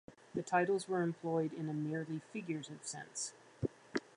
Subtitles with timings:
[0.33, 3.33] The titles were employed in a merely figurative sense.